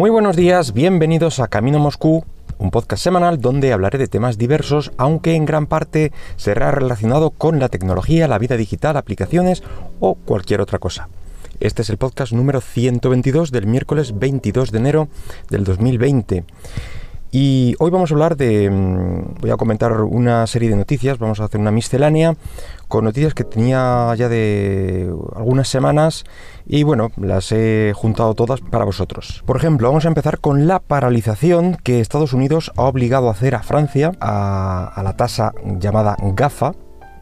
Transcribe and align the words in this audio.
Muy 0.00 0.08
buenos 0.08 0.34
días, 0.34 0.72
bienvenidos 0.72 1.40
a 1.40 1.48
Camino 1.48 1.78
Moscú, 1.78 2.24
un 2.56 2.70
podcast 2.70 3.02
semanal 3.02 3.38
donde 3.38 3.70
hablaré 3.70 3.98
de 3.98 4.08
temas 4.08 4.38
diversos, 4.38 4.92
aunque 4.96 5.34
en 5.34 5.44
gran 5.44 5.66
parte 5.66 6.10
será 6.36 6.70
relacionado 6.70 7.28
con 7.28 7.58
la 7.58 7.68
tecnología, 7.68 8.26
la 8.26 8.38
vida 8.38 8.56
digital, 8.56 8.96
aplicaciones 8.96 9.62
o 10.00 10.14
cualquier 10.14 10.62
otra 10.62 10.78
cosa. 10.78 11.10
Este 11.60 11.82
es 11.82 11.90
el 11.90 11.98
podcast 11.98 12.32
número 12.32 12.62
122 12.62 13.52
del 13.52 13.66
miércoles 13.66 14.18
22 14.18 14.72
de 14.72 14.78
enero 14.78 15.08
del 15.50 15.64
2020. 15.64 16.44
Y 17.32 17.76
hoy 17.78 17.90
vamos 17.90 18.10
a 18.10 18.14
hablar 18.14 18.36
de... 18.36 18.68
Mm, 18.70 19.40
voy 19.40 19.50
a 19.50 19.56
comentar 19.56 19.92
una 20.00 20.46
serie 20.46 20.68
de 20.68 20.76
noticias, 20.76 21.18
vamos 21.18 21.40
a 21.40 21.44
hacer 21.44 21.60
una 21.60 21.70
miscelánea 21.70 22.34
con 22.88 23.04
noticias 23.04 23.34
que 23.34 23.44
tenía 23.44 24.12
ya 24.16 24.28
de 24.28 25.14
algunas 25.36 25.68
semanas 25.68 26.24
y 26.66 26.82
bueno, 26.82 27.12
las 27.16 27.52
he 27.52 27.92
juntado 27.94 28.34
todas 28.34 28.60
para 28.60 28.84
vosotros. 28.84 29.44
Por 29.46 29.56
ejemplo, 29.56 29.88
vamos 29.88 30.06
a 30.06 30.08
empezar 30.08 30.40
con 30.40 30.66
la 30.66 30.80
paralización 30.80 31.76
que 31.84 32.00
Estados 32.00 32.32
Unidos 32.32 32.72
ha 32.76 32.82
obligado 32.82 33.28
a 33.28 33.32
hacer 33.32 33.54
a 33.54 33.62
Francia 33.62 34.10
a, 34.20 35.00
la 35.04 35.16
tasa 35.16 35.52
llamada 35.78 36.16
GAFA, 36.34 36.74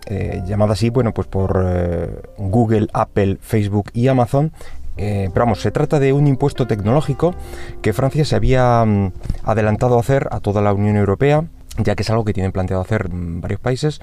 eh, 0.06 0.42
llamada 0.46 0.72
así, 0.72 0.88
bueno, 0.88 1.12
pues 1.12 1.26
por 1.26 1.62
eh, 1.66 2.22
Google, 2.38 2.88
Apple, 2.94 3.36
Facebook 3.42 3.90
y 3.92 4.08
Amazon, 4.08 4.52
eh, 4.98 5.30
pero 5.32 5.46
vamos, 5.46 5.60
se 5.60 5.70
trata 5.70 5.98
de 6.00 6.12
un 6.12 6.26
impuesto 6.26 6.66
tecnológico 6.66 7.34
que 7.80 7.92
Francia 7.92 8.24
se 8.24 8.36
había 8.36 8.84
mm, 8.84 9.12
adelantado 9.44 9.96
a 9.96 10.00
hacer 10.00 10.28
a 10.30 10.40
toda 10.40 10.60
la 10.60 10.72
Unión 10.72 10.96
Europea, 10.96 11.44
ya 11.78 11.94
que 11.94 12.02
es 12.02 12.10
algo 12.10 12.24
que 12.24 12.32
tienen 12.32 12.52
planteado 12.52 12.82
hacer 12.82 13.08
mm, 13.08 13.40
varios 13.40 13.60
países. 13.60 14.00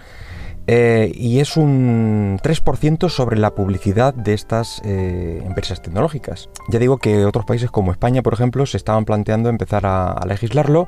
Eh, 0.67 1.11
y 1.13 1.41
es 1.41 1.57
un 1.57 2.39
3% 2.41 3.09
sobre 3.09 3.37
la 3.37 3.53
publicidad 3.53 4.15
de 4.15 4.33
estas 4.33 4.81
eh, 4.83 5.43
empresas 5.45 5.81
tecnológicas. 5.81 6.49
Ya 6.69 6.79
digo 6.79 6.97
que 6.97 7.25
otros 7.25 7.45
países 7.45 7.69
como 7.69 7.91
España, 7.91 8.23
por 8.23 8.33
ejemplo, 8.33 8.65
se 8.65 8.77
estaban 8.77 9.05
planteando 9.05 9.49
empezar 9.49 9.85
a, 9.85 10.19
legislarlo, 10.25 10.87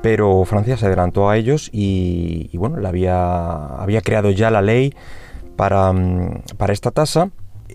pero 0.00 0.44
Francia 0.44 0.76
se 0.76 0.86
adelantó 0.86 1.28
a 1.28 1.36
ellos 1.36 1.70
y, 1.72 2.56
bueno, 2.56 2.76
la 2.76 2.90
había, 2.90 3.66
había 3.66 4.00
creado 4.00 4.30
ya 4.30 4.50
la 4.52 4.62
ley 4.62 4.94
para, 5.56 5.92
mm, 5.92 6.42
para 6.56 6.72
esta 6.72 6.92
tasa 6.92 7.30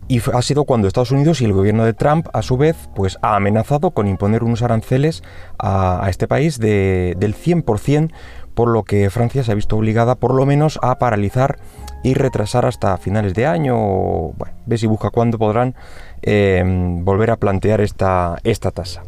y 0.07 0.21
ha 0.33 0.41
sido 0.41 0.65
cuando 0.65 0.87
Estados 0.87 1.11
Unidos 1.11 1.41
y 1.41 1.45
el 1.45 1.53
gobierno 1.53 1.85
de 1.85 1.93
Trump, 1.93 2.27
a 2.33 2.41
su 2.41 2.57
vez, 2.57 2.89
pues 2.95 3.17
ha 3.21 3.35
amenazado 3.35 3.91
con 3.91 4.07
imponer 4.07 4.43
unos 4.43 4.61
aranceles 4.61 5.23
a, 5.59 6.05
este 6.09 6.27
país 6.27 6.59
de, 6.59 7.15
del 7.17 7.35
100%, 7.35 8.11
por 8.53 8.69
lo 8.69 8.83
que 8.83 9.09
Francia 9.09 9.43
se 9.43 9.51
ha 9.51 9.55
visto 9.55 9.77
obligada 9.77 10.15
por 10.15 10.33
lo 10.33 10.45
menos 10.45 10.79
a 10.81 10.99
paralizar 10.99 11.59
y 12.03 12.13
retrasar 12.13 12.65
hasta 12.65 12.97
finales 12.97 13.33
de 13.33 13.45
año, 13.45 13.77
bueno, 13.77 14.53
ve 14.65 14.77
si 14.77 14.87
busca 14.87 15.09
cuándo 15.09 15.37
podrán 15.37 15.75
eh, 16.21 16.63
volver 16.65 17.31
a 17.31 17.37
plantear 17.37 17.81
esta, 17.81 18.37
esta 18.43 18.71
tasa. 18.71 19.03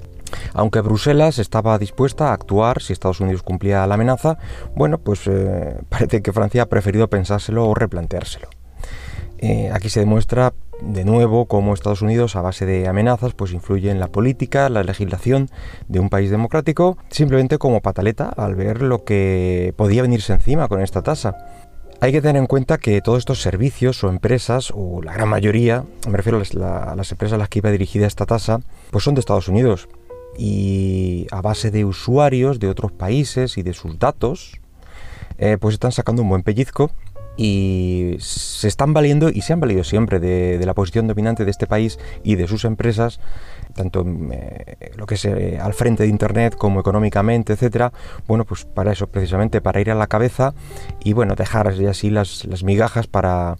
Aunque 0.53 0.81
Bruselas 0.81 1.39
estaba 1.39 1.77
dispuesta 1.77 2.29
a 2.29 2.33
actuar 2.33 2.81
si 2.81 2.93
Estados 2.93 3.19
Unidos 3.19 3.43
cumplía 3.43 3.85
la 3.87 3.95
amenaza, 3.95 4.37
bueno, 4.75 4.97
pues 4.99 5.27
eh, 5.27 5.77
parece 5.89 6.21
que 6.21 6.33
Francia 6.33 6.63
ha 6.63 6.69
preferido 6.69 7.09
pensárselo 7.09 7.67
o 7.67 7.73
replanteárselo. 7.73 8.47
Eh, 9.39 9.69
aquí 9.73 9.89
se 9.89 9.99
demuestra 9.99 10.53
de 10.85 11.05
nuevo 11.05 11.45
cómo 11.45 11.73
Estados 11.73 12.01
Unidos, 12.01 12.35
a 12.35 12.41
base 12.41 12.65
de 12.65 12.87
amenazas, 12.87 13.33
pues 13.33 13.53
influye 13.53 13.89
en 13.89 13.99
la 13.99 14.07
política, 14.07 14.69
la 14.69 14.83
legislación 14.83 15.49
de 15.87 15.99
un 15.99 16.09
país 16.09 16.29
democrático, 16.29 16.97
simplemente 17.09 17.57
como 17.57 17.81
pataleta 17.81 18.29
al 18.29 18.55
ver 18.55 18.81
lo 18.81 19.03
que 19.03 19.73
podía 19.77 20.01
venirse 20.01 20.33
encima 20.33 20.67
con 20.67 20.81
esta 20.81 21.01
tasa. 21.01 21.35
Hay 22.01 22.11
que 22.11 22.21
tener 22.21 22.35
en 22.35 22.47
cuenta 22.47 22.79
que 22.79 22.99
todos 23.01 23.19
estos 23.19 23.41
servicios 23.41 24.03
o 24.03 24.09
empresas, 24.09 24.73
o 24.75 25.01
la 25.01 25.13
gran 25.13 25.29
mayoría, 25.29 25.85
me 26.07 26.17
refiero 26.17 26.37
a 26.37 26.95
las, 26.95 27.11
empresas 27.11 27.35
a 27.35 27.37
las 27.37 27.47
que 27.47 27.59
iba 27.59 27.71
dirigida 27.71 28.05
esta 28.05 28.25
tasa, 28.25 28.59
pues 28.91 29.05
son 29.05 29.15
de 29.15 29.21
Estados 29.21 29.47
Unidos. 29.47 29.87
Y 30.37 31.27
a 31.31 31.41
base 31.41 31.71
de 31.71 31.85
usuarios 31.85 32.59
de 32.59 32.67
otros 32.67 32.91
países 32.91 33.57
y 33.57 33.63
de 33.63 33.73
sus 33.73 33.99
datos, 33.99 34.59
eh, 35.37 35.57
pues 35.59 35.73
están 35.73 35.93
sacando 35.93 36.23
un 36.23 36.29
buen 36.29 36.43
pellizco 36.43 36.91
y 37.35 38.15
se 38.19 38.67
están 38.67 38.93
valiendo 38.93 39.29
y 39.29 39.41
se 39.41 39.53
han 39.53 39.59
valido 39.59 39.83
siempre 39.83 40.19
de, 40.19 40.63
la 40.63 40.73
posición 40.73 41.07
dominante 41.07 41.45
de 41.45 41.51
este 41.51 41.67
país 41.67 41.99
y 42.23 42.35
de 42.35 42.47
sus 42.47 42.65
empresas, 42.65 43.19
tanto 43.75 44.05
eh, 44.31 44.91
lo 44.95 45.05
que 45.05 45.15
es 45.15 45.25
eh, 45.25 45.59
al 45.59 45.73
frente 45.73 46.03
de 46.03 46.09
Internet 46.09 46.55
como 46.55 46.79
económicamente, 46.79 47.53
etcétera. 47.53 47.91
Bueno, 48.27 48.45
pues 48.45 48.65
para 48.65 48.91
eso, 48.91 49.07
precisamente 49.07 49.61
para 49.61 49.81
ir 49.81 49.89
a 49.91 49.95
la 49.95 50.07
cabeza 50.07 50.53
y 51.03 51.13
bueno, 51.13 51.35
dejar 51.35 51.67
así 51.67 52.09
las, 52.09 52.45
migajas 52.63 53.07
para, 53.07 53.57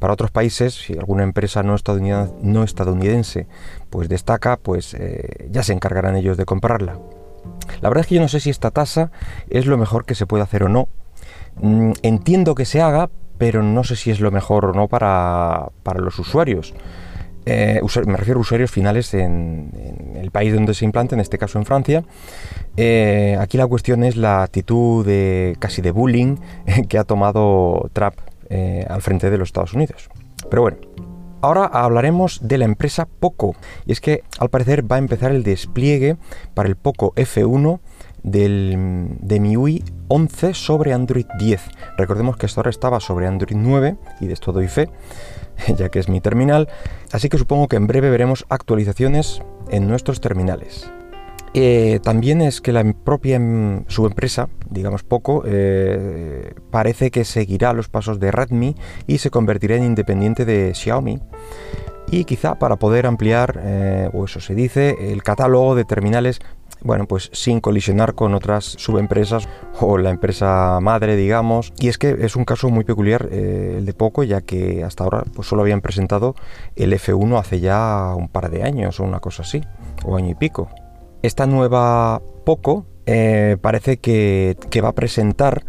otros 0.00 0.30
países, 0.30 0.74
si 0.74 0.92
alguna 0.92 1.24
empresa 1.24 1.64
no 1.64 1.74
estadounidense, 1.74 3.46
pues 3.90 4.08
destaca, 4.08 4.56
pues 4.56 4.94
eh, 4.94 5.48
ya 5.50 5.64
se 5.64 5.72
encargarán 5.72 6.16
ellos 6.16 6.36
de 6.36 6.44
comprarla. 6.44 6.98
La 7.80 7.88
verdad 7.88 8.02
es 8.02 8.06
que 8.06 8.14
yo 8.14 8.20
no 8.20 8.28
sé 8.28 8.38
si 8.40 8.50
esta 8.50 8.70
tasa 8.70 9.10
es 9.50 9.66
lo 9.66 9.76
mejor 9.76 10.04
que 10.04 10.14
se 10.14 10.26
puede 10.26 10.44
hacer 10.44 10.62
o 10.62 10.68
no, 10.68 10.88
entiendo 12.02 12.54
que 12.54 12.64
se 12.64 12.80
haga, 12.80 13.10
pero 13.38 13.62
no 13.62 13.84
sé 13.84 13.96
si 13.96 14.10
es 14.10 14.20
lo 14.20 14.30
mejor 14.30 14.66
o 14.66 14.72
no 14.72 14.88
para, 14.88 15.70
los 15.94 16.18
usuarios. 16.18 16.74
Eh, 17.48 17.80
me 18.06 18.16
refiero 18.16 18.38
a 18.38 18.42
usuarios 18.42 18.70
finales 18.70 19.14
en, 19.14 19.70
el 20.16 20.30
país 20.30 20.52
donde 20.52 20.74
se 20.74 20.84
implanta, 20.84 21.14
en 21.14 21.20
este 21.20 21.38
caso 21.38 21.58
en 21.58 21.64
Francia. 21.64 22.04
Eh, 22.76 23.36
aquí 23.40 23.56
la 23.56 23.66
cuestión 23.66 24.02
es 24.02 24.16
la 24.16 24.42
actitud 24.42 25.06
de 25.06 25.56
casi 25.58 25.80
de 25.80 25.92
bullying 25.92 26.36
que 26.88 26.98
ha 26.98 27.04
tomado 27.04 27.88
Trump 27.92 28.16
eh, 28.50 28.84
al 28.88 29.02
frente 29.02 29.30
de 29.30 29.38
los 29.38 29.48
Estados 29.48 29.74
Unidos. 29.74 30.08
Pero 30.50 30.62
bueno, 30.62 30.78
ahora 31.40 31.66
hablaremos 31.66 32.40
de 32.42 32.58
la 32.58 32.64
empresa 32.64 33.06
Poco. 33.06 33.54
Y 33.86 33.92
es 33.92 34.00
que 34.00 34.22
al 34.38 34.50
parecer 34.50 34.90
va 34.90 34.96
a 34.96 34.98
empezar 34.98 35.30
el 35.30 35.42
despliegue 35.42 36.16
para 36.54 36.68
el 36.68 36.76
Poco 36.76 37.12
F1 37.14 37.78
del, 38.26 39.06
de 39.20 39.40
MIUI 39.40 39.84
11 40.08 40.52
sobre 40.52 40.92
Android 40.92 41.26
10. 41.38 41.62
Recordemos 41.96 42.36
que 42.36 42.44
esto 42.44 42.60
ahora 42.60 42.70
estaba 42.70 43.00
sobre 43.00 43.26
Android 43.26 43.56
9 43.56 43.96
y 44.20 44.26
de 44.26 44.34
esto 44.34 44.52
doy 44.52 44.68
fe, 44.68 44.90
ya 45.78 45.88
que 45.88 46.00
es 46.00 46.10
mi 46.10 46.20
terminal, 46.20 46.68
así 47.12 47.30
que 47.30 47.38
supongo 47.38 47.68
que 47.68 47.76
en 47.76 47.86
breve 47.86 48.10
veremos 48.10 48.44
actualizaciones 48.50 49.40
en 49.70 49.88
nuestros 49.88 50.20
terminales. 50.20 50.90
Eh, 51.58 52.00
también 52.02 52.42
es 52.42 52.60
que 52.60 52.70
la 52.70 52.84
propia 52.92 53.36
em, 53.36 53.84
su 53.86 54.04
empresa, 54.04 54.50
digamos 54.68 55.04
poco, 55.04 55.42
eh, 55.46 56.52
parece 56.70 57.10
que 57.10 57.24
seguirá 57.24 57.72
los 57.72 57.88
pasos 57.88 58.20
de 58.20 58.30
Redmi 58.30 58.76
y 59.06 59.18
se 59.18 59.30
convertirá 59.30 59.76
en 59.76 59.84
independiente 59.84 60.44
de 60.44 60.74
Xiaomi. 60.74 61.18
Y 62.10 62.24
quizá 62.24 62.58
para 62.58 62.76
poder 62.76 63.06
ampliar, 63.06 63.58
eh, 63.64 64.10
o 64.12 64.26
eso 64.26 64.38
se 64.38 64.54
dice, 64.54 65.12
el 65.12 65.22
catálogo 65.22 65.74
de 65.74 65.84
terminales 65.84 66.40
bueno, 66.82 67.06
pues 67.06 67.30
sin 67.32 67.60
colisionar 67.60 68.14
con 68.14 68.34
otras 68.34 68.64
subempresas 68.64 69.48
o 69.80 69.98
la 69.98 70.10
empresa 70.10 70.78
madre, 70.80 71.16
digamos. 71.16 71.72
Y 71.78 71.88
es 71.88 71.98
que 71.98 72.16
es 72.20 72.36
un 72.36 72.44
caso 72.44 72.68
muy 72.70 72.84
peculiar 72.84 73.28
eh, 73.30 73.76
el 73.78 73.86
de 73.86 73.92
Poco, 73.92 74.22
ya 74.22 74.40
que 74.40 74.84
hasta 74.84 75.04
ahora 75.04 75.24
pues 75.34 75.48
solo 75.48 75.62
habían 75.62 75.80
presentado 75.80 76.34
el 76.76 76.92
F1 76.92 77.38
hace 77.38 77.60
ya 77.60 78.14
un 78.16 78.28
par 78.28 78.50
de 78.50 78.62
años 78.62 79.00
o 79.00 79.04
una 79.04 79.20
cosa 79.20 79.42
así, 79.42 79.62
o 80.04 80.16
año 80.16 80.30
y 80.30 80.34
pico. 80.34 80.68
Esta 81.22 81.46
nueva 81.46 82.22
Poco 82.44 82.86
eh, 83.06 83.56
parece 83.60 83.98
que, 83.98 84.56
que 84.70 84.80
va 84.80 84.90
a 84.90 84.94
presentar 84.94 85.64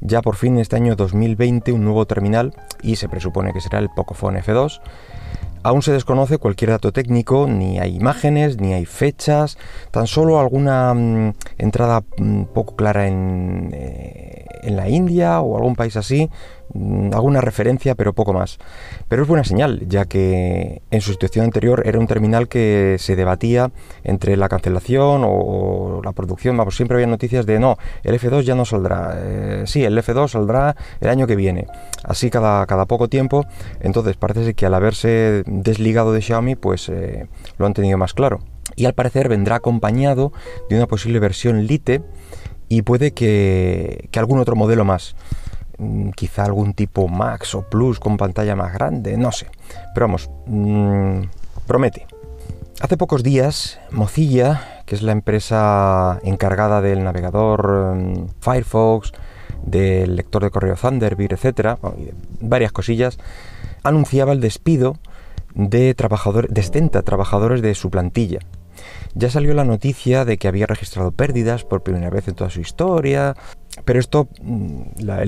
ya 0.00 0.22
por 0.22 0.36
fin 0.36 0.58
este 0.58 0.76
año 0.76 0.96
2020 0.96 1.72
un 1.72 1.84
nuevo 1.84 2.06
terminal 2.06 2.54
y 2.82 2.96
se 2.96 3.08
presupone 3.08 3.52
que 3.52 3.60
será 3.60 3.78
el 3.78 3.90
Pocophone 3.90 4.40
F2 4.42 4.80
Aún 5.62 5.82
se 5.82 5.92
desconoce 5.92 6.38
cualquier 6.38 6.70
dato 6.70 6.90
técnico, 6.90 7.46
ni 7.46 7.78
hay 7.78 7.94
imágenes, 7.94 8.58
ni 8.58 8.72
hay 8.72 8.86
fechas, 8.86 9.58
tan 9.90 10.06
solo 10.06 10.40
alguna 10.40 10.94
mm, 10.94 11.34
entrada 11.58 12.02
mm, 12.16 12.44
poco 12.54 12.76
clara 12.76 13.06
en, 13.06 13.70
eh, 13.74 14.46
en, 14.62 14.76
la 14.76 14.88
India 14.88 15.40
o 15.40 15.56
algún 15.56 15.76
país 15.76 15.96
así, 15.96 16.30
mm, 16.74 17.14
alguna 17.14 17.40
referencia, 17.40 17.94
pero 17.94 18.12
poco 18.12 18.32
más. 18.32 18.58
Pero 19.08 19.22
es 19.22 19.28
buena 19.28 19.44
señal, 19.44 19.86
ya 19.88 20.04
que 20.04 20.82
en 20.90 21.00
su 21.00 21.12
situación 21.12 21.44
anterior 21.44 21.82
era 21.86 21.98
un 21.98 22.06
terminal 22.06 22.48
que 22.48 22.96
se 22.98 23.16
debatía 23.16 23.70
entre 24.04 24.36
la 24.36 24.48
cancelación 24.48 25.22
o, 25.24 26.00
la 26.04 26.12
producción. 26.12 26.56
Vamos, 26.56 26.76
siempre 26.76 26.96
había 26.96 27.06
noticias 27.06 27.46
de 27.46 27.58
no, 27.58 27.76
el 28.02 28.18
F2 28.18 28.42
ya 28.42 28.54
no 28.54 28.64
saldrá. 28.64 29.14
Eh, 29.16 29.62
sí, 29.66 29.84
el 29.84 29.96
F2 29.98 30.28
saldrá 30.28 30.76
el 31.00 31.08
año 31.08 31.26
que 31.26 31.36
viene. 31.36 31.66
Así 32.04 32.30
cada, 32.30 32.66
cada 32.66 32.86
poco 32.86 33.08
tiempo. 33.08 33.46
Entonces 33.80 34.16
parece 34.16 34.54
que 34.54 34.66
al 34.66 34.74
haberse 34.74 35.42
desligado 35.46 36.12
de 36.12 36.22
Xiaomi, 36.22 36.56
pues 36.56 36.88
eh, 36.88 37.26
lo 37.58 37.66
han 37.66 37.74
tenido 37.74 37.98
más 37.98 38.14
claro. 38.14 38.40
Y 38.76 38.86
al 38.86 38.94
parecer 38.94 39.28
vendrá 39.28 39.56
acompañado 39.56 40.32
de 40.68 40.76
una 40.76 40.86
posible 40.86 41.18
versión 41.18 41.66
Lite 41.66 42.02
y 42.68 42.82
puede 42.82 43.12
que, 43.12 44.08
que 44.10 44.18
algún 44.18 44.38
otro 44.38 44.56
modelo 44.56 44.84
más. 44.84 45.16
Mm, 45.80 46.10
quizá 46.10 46.44
algún 46.44 46.74
tipo 46.74 47.08
Max 47.08 47.54
o 47.54 47.62
Plus 47.62 47.98
con 47.98 48.18
pantalla 48.18 48.54
más 48.54 48.74
grande, 48.74 49.16
no 49.16 49.32
sé. 49.32 49.46
Pero 49.94 50.06
vamos, 50.06 50.28
mm, 50.46 51.22
promete. 51.66 52.06
Hace 52.82 52.98
pocos 52.98 53.22
días, 53.22 53.80
Mozilla, 53.90 54.82
que 54.84 54.94
es 54.94 55.02
la 55.02 55.12
empresa 55.12 56.20
encargada 56.22 56.82
del 56.82 57.02
navegador 57.02 57.94
mm, 57.96 58.26
Firefox, 58.40 59.12
del 59.64 60.16
lector 60.16 60.42
de 60.42 60.50
correo 60.50 60.76
Thunderbird, 60.76 61.32
etcétera, 61.32 61.78
varias 62.40 62.72
cosillas, 62.72 63.18
anunciaba 63.82 64.32
el 64.32 64.40
despido 64.40 64.98
de 65.54 65.94
trabajadores, 65.94 66.52
de 66.52 66.62
70 66.62 67.00
trabajadores 67.02 67.62
de 67.62 67.74
su 67.74 67.90
plantilla. 67.90 68.40
Ya 69.14 69.30
salió 69.30 69.54
la 69.54 69.64
noticia 69.64 70.24
de 70.24 70.36
que 70.38 70.48
había 70.48 70.66
registrado 70.66 71.10
pérdidas 71.10 71.64
por 71.64 71.82
primera 71.82 72.10
vez 72.10 72.28
en 72.28 72.34
toda 72.34 72.50
su 72.50 72.60
historia, 72.60 73.34
pero 73.84 74.00
esto, 74.00 74.28
mm, 74.42 74.82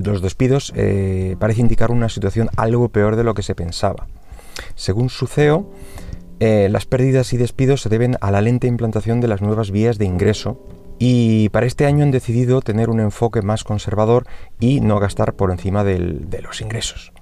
los 0.04 0.22
despidos, 0.22 0.72
eh, 0.76 1.36
parece 1.38 1.60
indicar 1.60 1.90
una 1.90 2.08
situación 2.08 2.48
algo 2.56 2.88
peor 2.88 3.16
de 3.16 3.24
lo 3.24 3.34
que 3.34 3.42
se 3.42 3.54
pensaba. 3.54 4.06
Según 4.74 5.08
su 5.08 5.26
CEO, 5.26 5.70
eh, 6.40 6.68
las 6.70 6.86
pérdidas 6.86 7.32
y 7.32 7.36
despidos 7.36 7.82
se 7.82 7.88
deben 7.88 8.16
a 8.20 8.30
la 8.30 8.40
lenta 8.40 8.66
implantación 8.66 9.20
de 9.20 9.28
las 9.28 9.42
nuevas 9.42 9.70
vías 9.70 9.98
de 9.98 10.06
ingreso 10.06 10.60
y 10.98 11.48
para 11.50 11.66
este 11.66 11.86
año 11.86 12.04
han 12.04 12.10
decidido 12.10 12.60
tener 12.60 12.90
un 12.90 13.00
enfoque 13.00 13.42
más 13.42 13.64
conservador 13.64 14.26
y 14.60 14.80
no 14.80 14.98
gastar 14.98 15.34
por 15.34 15.50
encima 15.50 15.84
de 15.84 16.42
los 16.42 16.60
ingresos. 16.60 17.12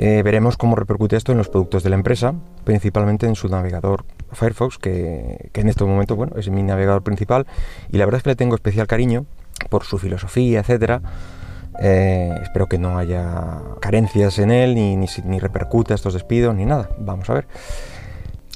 Eh, 0.00 0.22
veremos 0.22 0.56
cómo 0.56 0.76
repercute 0.76 1.16
esto 1.16 1.32
en 1.32 1.38
los 1.38 1.48
productos 1.48 1.82
de 1.82 1.90
la 1.90 1.96
empresa, 1.96 2.32
principalmente 2.62 3.26
en 3.26 3.34
su 3.34 3.48
navegador 3.48 4.04
Firefox, 4.30 4.78
que, 4.78 5.50
en 5.52 5.68
este 5.68 5.84
momento 5.84 6.14
bueno, 6.14 6.36
es 6.36 6.48
mi 6.50 6.62
navegador 6.62 7.02
principal 7.02 7.46
y 7.90 7.98
la 7.98 8.04
verdad 8.04 8.18
es 8.18 8.22
que 8.22 8.30
le 8.30 8.36
tengo 8.36 8.54
especial 8.54 8.86
cariño 8.86 9.26
por 9.68 9.84
su 9.84 9.98
filosofía, 9.98 10.60
etcétera. 10.60 11.02
Eh, 11.80 12.34
espero 12.42 12.66
que 12.66 12.78
no 12.78 12.98
haya 12.98 13.60
carencias 13.80 14.38
en 14.38 14.50
él, 14.50 14.74
ni, 14.74 14.96
ni, 14.96 15.38
repercuta 15.38 15.94
estos 15.94 16.14
despidos, 16.14 16.54
ni 16.54 16.64
nada. 16.64 16.90
Vamos 16.98 17.30
a 17.30 17.34
ver. 17.34 17.46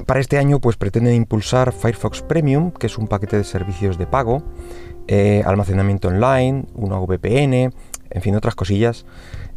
Para 0.06 0.20
este 0.20 0.38
año, 0.38 0.58
pues 0.58 0.76
pretenden 0.76 1.14
impulsar 1.14 1.72
Firefox 1.72 2.22
Premium, 2.22 2.72
que 2.72 2.86
es 2.86 2.98
un 2.98 3.06
paquete 3.06 3.36
de 3.36 3.44
servicios 3.44 3.98
de 3.98 4.06
pago, 4.06 4.42
eh, 5.06 5.42
almacenamiento 5.44 6.08
online, 6.08 6.64
una 6.74 6.98
VPN, 6.98 7.70
en 8.10 8.22
fin, 8.22 8.34
otras 8.34 8.54
cosillas. 8.54 9.06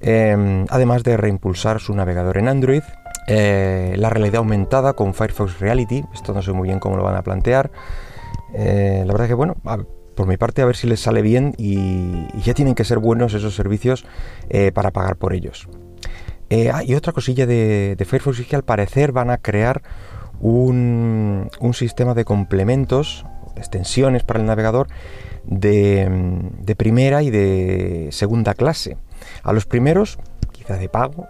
Em, 0.01 0.65
además 0.69 1.03
de 1.03 1.17
reimpulsar 1.17 1.79
su 1.79 1.95
navegador 1.95 2.37
en 2.37 2.49
Android, 2.49 2.83
eh, 3.27 3.95
la 3.97 4.09
realidad 4.09 4.37
aumentada 4.37 4.93
con 4.93 5.15
Firefox 5.15 5.59
Reality, 5.59 6.03
esto 6.13 6.33
no 6.33 6.43
sé 6.43 6.51
muy 6.51 6.67
bien 6.67 6.79
cómo 6.79 6.97
lo 6.97 7.03
van 7.03 7.15
a 7.15 7.23
plantear. 7.23 7.71
la 8.53 9.11
verdad 9.11 9.27
que 9.27 9.33
bueno, 9.33 9.55
por 10.15 10.27
mi 10.27 10.37
parte 10.37 10.61
a 10.61 10.65
ver 10.65 10.75
si 10.75 10.87
les 10.87 10.99
sale 10.99 11.21
bien 11.21 11.53
y, 11.57 12.27
ya 12.41 12.53
tienen 12.53 12.75
que 12.75 12.83
ser 12.83 12.99
buenos 12.99 13.33
esos 13.33 13.55
servicios 13.55 14.05
eh, 14.49 14.71
para 14.71 14.91
pagar 14.91 15.17
por 15.17 15.33
ellos. 15.33 15.67
Eh, 16.49 16.71
ah, 16.73 16.83
y 16.83 16.93
otra 16.95 17.13
cosilla 17.13 17.45
de, 17.45 17.97
Firefox 18.07 18.39
es 18.39 18.47
que 18.47 18.55
al 18.55 18.63
parecer 18.63 19.11
van 19.11 19.29
a 19.29 19.37
crear 19.37 19.81
un, 20.39 21.49
sistema 21.73 22.13
de 22.13 22.25
complementos, 22.25 23.25
extensiones 23.55 24.23
para 24.23 24.39
el 24.39 24.45
navegador 24.45 24.87
de, 25.43 26.75
primera 26.77 27.23
y 27.23 27.29
de 27.29 28.09
segunda 28.11 28.53
clase. 28.53 28.97
A 29.43 29.53
los 29.53 29.65
primeros, 29.65 30.19
de 30.73 30.89
pago, 30.89 31.27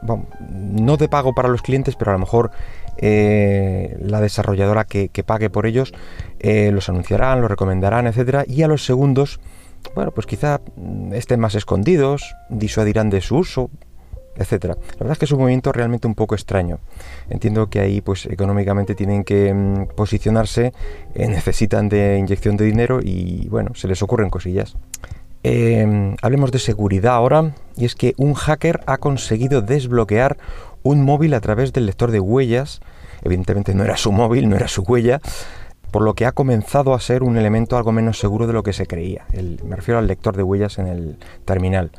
no 0.49 0.97
de 0.97 1.09
pago 1.09 1.33
para 1.33 1.49
los 1.49 1.61
clientes, 1.61 1.95
pero 1.95 2.11
a 2.11 2.13
lo 2.13 2.19
mejor 2.19 2.51
eh, 2.97 3.97
la 3.99 4.21
desarrolladora 4.21 4.85
que, 4.85 5.09
pague 5.25 5.49
por 5.49 5.65
ellos 5.65 5.93
eh, 6.39 6.71
los 6.71 6.87
anunciarán, 6.89 7.41
los 7.41 7.49
recomendarán, 7.49 8.07
etcétera, 8.07 8.45
y 8.47 8.63
a 8.63 8.67
los 8.67 8.85
segundos, 8.85 9.39
bueno, 9.93 10.11
pues 10.11 10.25
quizá 10.25 10.61
mm, 10.75 11.13
estén 11.13 11.39
más 11.39 11.55
escondidos, 11.55 12.35
disuadirán 12.49 13.09
de 13.09 13.21
su 13.21 13.37
uso, 13.37 13.69
etcétera. 14.37 14.75
La 14.75 14.99
verdad 14.99 15.13
es 15.13 15.19
que 15.19 15.25
es 15.25 15.31
un 15.31 15.39
movimiento 15.39 15.71
realmente 15.71 16.07
un 16.07 16.15
poco 16.15 16.35
extraño. 16.35 16.79
Entiendo 17.29 17.69
que 17.69 17.79
ahí, 17.79 18.01
pues 18.01 18.25
económicamente 18.25 18.95
tienen 18.95 19.23
que 19.23 19.53
mm, 19.53 19.87
posicionarse, 19.95 20.73
eh, 21.13 21.27
necesitan 21.27 21.89
de 21.89 22.17
inyección 22.17 22.57
de 22.57 22.65
dinero 22.65 22.99
y 23.01 23.47
bueno, 23.49 23.75
se 23.75 23.87
les 23.87 24.01
ocurren 24.01 24.29
cosillas. 24.29 24.77
Em, 25.47 26.15
hablemos 26.23 26.51
de 26.51 26.57
seguridad 26.57 27.13
ahora, 27.13 27.53
y 27.77 27.85
es 27.85 27.93
que 27.93 28.15
un 28.17 28.33
hacker 28.33 28.81
ha 28.87 28.97
conseguido 28.97 29.61
desbloquear 29.61 30.37
un 30.81 31.03
móvil 31.03 31.35
a 31.35 31.39
través 31.39 31.71
del 31.71 31.85
lector 31.85 32.09
de 32.09 32.19
huellas. 32.19 32.81
Evidentemente 33.21 33.75
no 33.75 33.83
era 33.83 33.95
su 33.95 34.11
móvil, 34.11 34.49
no 34.49 34.55
era 34.55 34.67
su 34.67 34.81
huella, 34.81 35.21
por 35.91 36.01
lo 36.01 36.15
que 36.15 36.25
ha 36.25 36.31
comenzado 36.31 36.95
a 36.95 36.99
ser 36.99 37.21
un 37.21 37.37
elemento 37.37 37.77
algo 37.77 37.91
menos 37.91 38.17
seguro 38.17 38.47
de 38.47 38.53
lo 38.53 38.63
que 38.63 38.73
se 38.73 38.87
creía. 38.87 39.27
me 39.63 39.75
refiero 39.75 39.99
al 39.99 40.07
lector 40.07 40.35
de 40.35 40.41
huellas 40.41 40.79
en 40.79 40.87
el 40.87 41.17
terminal. 41.45 41.91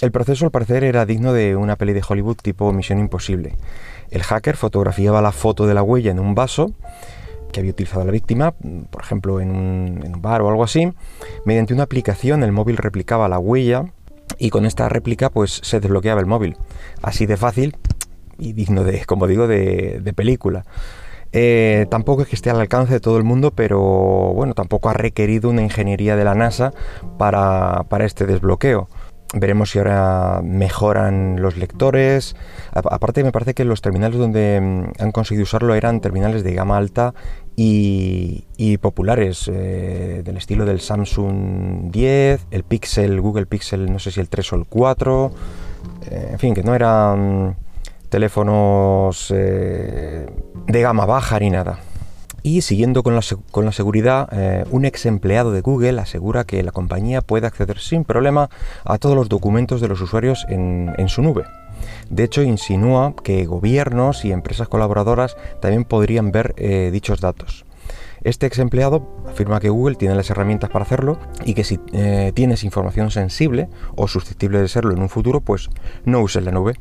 El 0.00 0.12
proceso 0.12 0.44
al 0.44 0.52
parecer 0.52 0.84
era 0.84 1.06
digno 1.06 1.32
de 1.32 1.56
una 1.56 1.74
peli 1.74 1.92
de 1.92 2.04
Hollywood 2.08 2.36
tipo 2.36 2.72
Misión 2.72 3.00
Imposible. 3.00 3.56
El 4.12 4.22
hacker 4.22 4.56
fotografiaba 4.56 5.20
la 5.20 5.32
foto 5.32 5.66
de 5.66 5.74
la 5.74 5.82
huella 5.82 6.12
en 6.12 6.20
un 6.20 6.36
vaso 6.36 6.70
que 7.52 7.60
había 7.60 7.72
utilizado 7.72 8.04
la 8.04 8.12
víctima, 8.12 8.52
por 8.52 9.02
ejemplo 9.02 9.40
en 9.40 9.50
un, 9.50 10.22
bar 10.22 10.42
o 10.42 10.48
algo 10.48 10.64
así. 10.64 10.92
Mediante 11.44 11.74
una 11.74 11.84
aplicación 11.84 12.42
el 12.42 12.52
móvil 12.52 12.76
replicaba 12.76 13.28
la 13.28 13.38
huella 13.38 13.86
y 14.38 14.50
con 14.50 14.66
esta 14.66 14.88
réplica 14.88 15.30
pues 15.30 15.60
se 15.62 15.80
desbloqueaba 15.80 16.20
el 16.20 16.26
móvil. 16.26 16.56
Así 17.02 17.26
de 17.26 17.36
fácil, 17.36 17.76
y 18.38 18.52
digno 18.52 18.84
de, 18.84 19.04
como 19.04 19.26
digo, 19.26 19.46
de, 19.46 20.12
película. 20.14 20.64
Eh, 21.32 21.86
tampoco 21.90 22.22
es 22.22 22.28
que 22.28 22.36
esté 22.36 22.50
al 22.50 22.60
alcance 22.60 22.94
de 22.94 23.00
todo 23.00 23.18
el 23.18 23.24
mundo, 23.24 23.50
pero 23.50 23.80
bueno, 23.80 24.54
tampoco 24.54 24.88
ha 24.88 24.94
requerido 24.94 25.50
una 25.50 25.62
ingeniería 25.62 26.16
de 26.16 26.24
la 26.24 26.34
NASA 26.34 26.72
para 27.18 27.84
este 28.04 28.26
desbloqueo. 28.26 28.88
Veremos 29.34 29.70
si 29.70 29.78
ahora 29.78 30.40
mejoran 30.44 31.42
los 31.42 31.56
lectores. 31.56 32.36
aparte, 32.72 33.24
me 33.24 33.32
parece 33.32 33.54
que 33.54 33.64
los 33.64 33.82
terminales 33.82 34.18
donde 34.18 34.60
mm, 34.60 35.02
han 35.02 35.12
conseguido 35.12 35.42
usarlo 35.42 35.74
eran 35.74 36.00
terminales 36.00 36.44
de 36.44 36.54
gama 36.54 36.76
alta 36.76 37.12
y, 37.56 38.78
populares, 38.78 39.50
eh, 39.52 40.22
del 40.24 40.36
estilo 40.36 40.64
del 40.64 40.80
Samsung 40.80 41.90
10, 41.90 42.46
el 42.50 42.62
Pixel, 42.62 43.20
Google 43.20 43.46
Pixel, 43.46 43.90
no 43.90 43.98
sé 43.98 44.10
si 44.10 44.20
el 44.20 44.28
3 44.28 44.52
o 44.52 44.56
el 44.56 44.66
4. 44.66 45.32
Eh, 46.10 46.28
en 46.32 46.38
fin, 46.38 46.54
que 46.54 46.62
no 46.62 46.74
eran 46.74 47.56
teléfonos 48.08 49.32
eh, 49.34 50.26
de 50.66 50.80
gama 50.80 51.06
baja 51.06 51.38
ni 51.40 51.50
nada. 51.50 51.78
Y 52.46 52.60
siguiendo 52.60 53.02
con 53.02 53.16
la, 53.16 53.22
con 53.50 53.64
la 53.64 53.72
seguridad, 53.72 54.28
eh, 54.30 54.64
un 54.70 54.84
ex 54.84 55.04
empleado 55.06 55.50
de 55.50 55.62
Google 55.62 56.00
asegura 56.00 56.44
que 56.44 56.62
la 56.62 56.70
compañía 56.70 57.20
puede 57.20 57.48
acceder 57.48 57.80
sin 57.80 58.04
problema 58.04 58.50
a 58.84 58.98
todos 58.98 59.16
los 59.16 59.28
documentos 59.28 59.80
de 59.80 59.88
los 59.88 60.00
usuarios 60.00 60.46
en, 60.48 60.94
su 61.08 61.22
nube. 61.22 61.42
De 62.08 62.22
hecho, 62.22 62.44
insinúa 62.44 63.14
que 63.24 63.46
gobiernos 63.46 64.24
y 64.24 64.30
empresas 64.30 64.68
colaboradoras 64.68 65.36
también 65.60 65.82
podrían 65.82 66.30
ver 66.30 66.54
eh, 66.56 66.90
dichos 66.92 67.20
datos. 67.20 67.64
Este 68.22 68.46
ex 68.46 68.60
empleado 68.60 69.08
afirma 69.28 69.58
que 69.58 69.70
Google 69.70 69.96
tiene 69.96 70.14
las 70.14 70.30
herramientas 70.30 70.70
para 70.70 70.84
hacerlo 70.84 71.18
y 71.44 71.54
que 71.54 71.64
si 71.64 71.78
tienes 72.32 72.62
información 72.62 73.10
sensible 73.10 73.68
o 73.96 74.06
susceptible 74.06 74.60
de 74.60 74.68
serlo 74.68 74.94
en 74.94 75.02
un 75.02 75.08
futuro, 75.08 75.40
pues 75.40 75.68
no 76.04 76.20
uses 76.20 76.44
la 76.44 76.52
nube. 76.52 76.76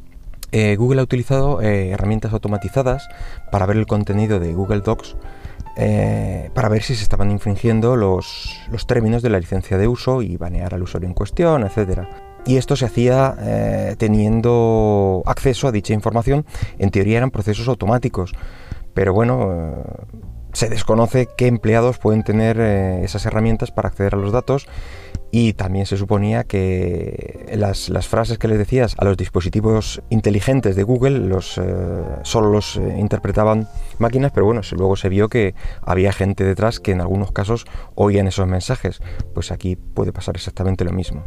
Eh, 0.51 0.75
Google 0.77 1.01
ha 1.01 1.03
utilizado 1.03 1.61
eh, 1.61 1.89
herramientas 1.89 2.31
automatizadas 2.31 3.09
para 3.51 3.65
ver 3.65 3.77
el 3.77 3.87
contenido 3.87 4.39
de 4.39 4.53
Google 4.53 4.79
Docs 4.79 5.17
eh, 5.77 6.49
para 6.53 6.69
ver 6.69 6.83
si 6.83 6.95
se 6.95 7.03
estaban 7.03 7.31
infringiendo 7.31 7.95
los, 7.95 8.59
términos 8.87 9.21
de 9.21 9.29
la 9.29 9.39
licencia 9.39 9.77
de 9.77 9.87
uso 9.87 10.21
y 10.21 10.37
banear 10.37 10.73
al 10.73 10.83
usuario 10.83 11.07
en 11.07 11.13
cuestión, 11.13 11.63
etc. 11.63 12.03
Y 12.45 12.57
esto 12.57 12.75
se 12.75 12.85
hacía 12.85 13.95
teniendo 13.97 15.23
acceso 15.25 15.67
a 15.67 15.71
dicha 15.71 15.93
información. 15.93 16.45
En 16.77 16.91
teoría 16.91 17.17
eran 17.17 17.31
procesos 17.31 17.67
automáticos, 17.67 18.33
pero 18.93 19.13
bueno, 19.13 19.83
se 20.53 20.69
desconoce 20.69 21.27
qué 21.35 21.47
empleados 21.47 21.97
pueden 21.97 22.23
tener 22.23 22.59
esas 22.59 23.25
herramientas 23.25 23.71
para 23.71 23.89
acceder 23.89 24.13
a 24.13 24.17
los 24.17 24.31
datos 24.31 24.67
y 25.37 25.51
también 25.51 25.85
se 25.85 25.97
suponía 25.97 26.45
que 26.45 27.45
las, 27.57 27.89
frases 28.07 28.37
que 28.37 28.47
les 28.47 28.57
decías 28.57 28.95
a 28.97 29.03
los 29.03 29.17
dispositivos 29.17 30.01
inteligentes 30.09 30.77
de 30.77 30.83
Google 30.83 31.19
los, 31.19 31.57
eh, 31.57 31.61
solo 32.23 32.49
los 32.49 32.77
eh, 32.77 32.95
interpretaban 32.97 33.67
máquinas, 33.99 34.31
pero 34.31 34.45
bueno, 34.45 34.61
luego 34.77 34.95
se 34.95 35.09
vio 35.09 35.27
que 35.27 35.53
había 35.81 36.13
gente 36.13 36.45
detrás 36.45 36.79
que 36.79 36.93
en 36.93 37.01
algunos 37.01 37.33
casos 37.33 37.65
oían 37.95 38.27
esos 38.27 38.47
mensajes. 38.47 39.01
Pues 39.33 39.51
aquí 39.51 39.75
puede 39.75 40.13
pasar 40.13 40.37
exactamente 40.37 40.85
lo 40.85 40.93
mismo. 40.93 41.25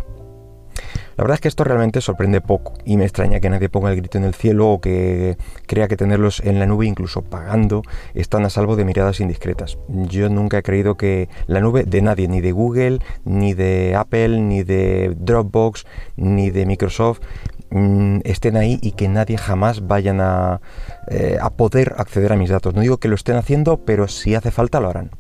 La 1.17 1.25
verdad 1.25 1.35
es 1.35 1.41
que 1.41 1.49
esto 1.49 1.65
realmente 1.65 2.01
sorprende 2.01 2.41
poco 2.41 2.75
y 2.85 2.97
me 2.97 3.05
extraña 3.05 3.41
que 3.41 3.51
nadie 3.51 3.69
ponga 3.69 3.91
el 3.91 3.97
grito 3.97 4.19
en 4.19 4.25
el 4.25 4.35
cielo 4.35 4.69
o 4.71 4.81
que 4.81 5.37
crea 5.67 5.89
que 5.89 5.97
tenerlos 5.97 6.41
en 6.41 6.59
la 6.59 6.67
nube, 6.67 6.87
incluso 6.87 7.23
pagando, 7.23 7.83
están 8.15 8.45
a 8.45 8.51
salvo 8.51 8.77
de 8.77 8.85
miradas 8.85 9.21
indiscretas. 9.21 9.79
Yo 9.89 10.29
nunca 10.29 10.59
he 10.59 10.63
creído 10.63 10.97
que 10.97 11.29
la 11.47 11.61
nube 11.61 11.85
de 11.85 12.03
nadie, 12.03 12.29
ni 12.29 12.41
de 12.41 12.53
Google, 12.53 13.01
ni 13.25 13.55
de 13.55 13.97
Apple, 13.97 14.41
ni 14.41 14.63
de 14.63 15.15
Dropbox, 15.19 15.87
ni 16.17 16.51
de 16.51 16.67
Microsoft, 16.67 17.21
mm, 17.71 18.21
estén 18.25 18.57
ahí 18.57 18.79
y 18.81 18.93
que 18.93 19.09
nadie 19.09 19.39
jamás 19.39 19.87
vayan 19.87 20.21
a, 20.21 20.61
eh, 21.09 21.39
a 21.41 21.51
poder 21.51 21.95
acceder 21.99 22.33
a 22.33 22.37
mis 22.37 22.51
datos. 22.51 22.75
No 22.75 22.81
digo 22.81 22.99
que 22.99 23.09
lo 23.09 23.17
estén 23.17 23.37
haciendo, 23.37 23.85
pero 23.85 24.07
si 24.07 24.35
hace 24.35 24.51
falta 24.51 24.81
lo 24.81 24.91
harán. 24.91 25.11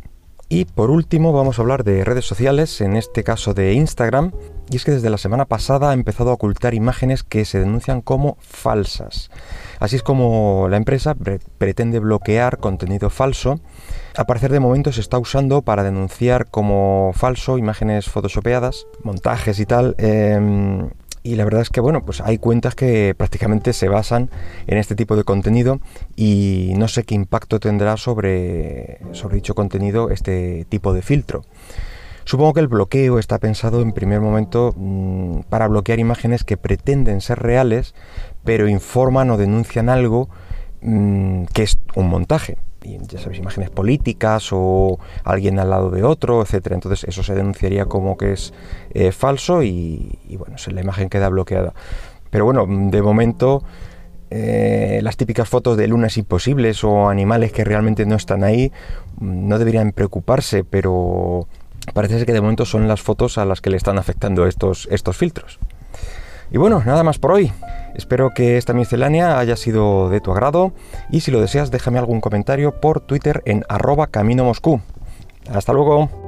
Y 0.50 0.64
por 0.64 0.90
último 0.90 1.32
vamos 1.32 1.58
a 1.58 1.62
hablar 1.62 1.84
de 1.84 2.04
redes 2.04 2.24
sociales, 2.24 2.80
en 2.80 2.96
este 2.96 3.22
caso 3.22 3.52
de 3.52 3.74
Instagram, 3.74 4.32
y 4.70 4.76
es 4.76 4.84
que 4.84 4.92
desde 4.92 5.10
la 5.10 5.18
semana 5.18 5.44
pasada 5.44 5.90
ha 5.90 5.94
empezado 5.94 6.30
a 6.30 6.34
ocultar 6.34 6.72
imágenes 6.72 7.22
que 7.22 7.44
se 7.44 7.60
denuncian 7.60 8.00
como 8.00 8.38
falsas. 8.40 9.30
Así 9.78 9.96
es 9.96 10.02
como 10.02 10.66
la 10.70 10.78
empresa 10.78 11.14
pretende 11.58 11.98
bloquear 11.98 12.58
contenido 12.58 13.10
falso. 13.10 13.60
A 14.16 14.24
parecer 14.24 14.50
de 14.50 14.60
momento 14.60 14.90
se 14.90 15.02
está 15.02 15.18
usando 15.18 15.60
para 15.62 15.82
denunciar 15.82 16.46
como 16.46 17.12
falso 17.14 17.58
imágenes 17.58 18.08
photoshopeadas, 18.08 18.86
montajes 19.02 19.60
y 19.60 19.66
tal. 19.66 19.94
Em, 19.98 20.88
y 21.28 21.37
la 21.37 21.44
verdad 21.44 21.61
es 21.61 21.68
que 21.68 21.80
bueno, 21.80 22.04
pues 22.04 22.23
hay 22.23 22.38
cuentas 22.38 22.75
que 22.75 23.14
prácticamente 23.14 23.75
se 23.75 23.88
basan 23.88 24.30
en 24.66 24.78
este 24.78 24.94
tipo 24.94 25.14
de 25.14 25.25
contenido 25.25 25.80
y 26.16 26.73
no 26.78 26.88
sé 26.88 27.04
qué 27.04 27.14
impacto 27.14 27.61
tendrá 27.61 27.99
sobre, 27.99 29.00
dicho 29.32 29.54
contenido 29.54 30.08
este 30.11 30.64
tipo 30.70 30.94
de 30.94 31.02
filtro. 31.02 31.44
Supongo 32.25 32.54
que 32.54 32.61
el 32.61 32.68
bloqueo 32.68 33.18
está 33.18 33.38
pensado 33.38 33.82
en 33.82 33.92
primer 33.92 34.20
momento 34.20 34.75
mm, 34.75 35.40
para 35.50 35.68
bloquear 35.68 35.99
imágenes 35.99 36.44
que 36.44 36.56
pretenden 36.56 37.20
ser 37.20 37.40
reales, 37.40 37.94
pero 38.44 38.68
informan 38.68 39.30
o 39.30 39.37
denuncian 39.37 39.90
algo 39.90 40.30
mm, 40.80 41.44
que 41.52 41.62
es 41.62 41.78
un 41.94 42.08
montaje. 42.08 42.56
Y 42.82 42.99
ya 43.06 43.18
sabéis, 43.18 43.40
imágenes 43.40 43.70
políticas 43.70 44.50
o 44.52 44.99
alguien 45.25 45.58
al 45.58 45.70
lado 45.70 45.90
de 45.90 46.04
otro, 46.04 46.42
etcétera. 46.42 46.75
Entonces 46.75 47.04
eso 47.08 47.23
se 47.23 47.35
denunciaría 47.35 47.87
como 47.87 48.16
que 48.16 48.32
es 48.32 48.52
eh, 48.90 49.12
falso 49.12 49.62
y, 49.62 50.18
bueno, 50.38 50.56
la 50.68 50.80
imagen 50.80 51.08
queda 51.08 51.28
bloqueada. 51.28 51.75
Pero 52.30 52.44
bueno, 52.44 52.66
de 52.68 53.02
momento 53.02 53.62
eh, 54.30 55.00
las 55.02 55.16
típicas 55.16 55.49
fotos 55.49 55.76
de 55.76 55.88
lunas 55.88 56.18
imposibles 56.18 56.85
o 56.85 57.08
animales 57.08 57.50
que 57.50 57.64
realmente 57.64 58.04
no 58.04 58.14
están 58.14 58.44
ahí 58.44 58.70
mm, 59.20 59.49
no 59.49 59.58
deberían 59.58 59.92
preocuparse, 59.92 60.64
pero 60.64 61.49
parece 61.94 62.18
ser 62.18 62.26
que 62.26 62.35
de 62.35 62.42
momento 62.42 62.66
son 62.66 62.88
las 62.88 63.00
fotos 63.00 63.38
a 63.38 63.47
las 63.47 63.62
que 63.62 63.70
le 63.70 63.78
están 63.78 63.99
afectando 63.99 64.47
estos, 64.47 64.87
estos 64.90 65.16
filtros. 65.16 65.58
Y 66.50 66.58
bueno, 66.58 66.82
nada 66.84 67.02
más 67.02 67.18
por 67.18 67.32
hoy. 67.32 67.52
Espero 67.94 68.30
que 68.34 68.56
esta 68.56 68.72
miscelánea 68.72 69.38
haya 69.38 69.56
sido 69.56 70.08
de 70.08 70.20
tu 70.20 70.30
agrado 70.30 70.72
y 71.10 71.20
si 71.20 71.30
lo 71.30 71.40
deseas 71.40 71.70
déjame 71.70 71.98
algún 71.98 72.20
comentario 72.20 72.80
por 72.80 73.00
Twitter 73.00 73.42
en 73.44 73.64
arroba 73.68 74.06
camino 74.06 74.44
moscú. 74.44 74.80
Hasta 75.52 75.72
luego. 75.72 76.27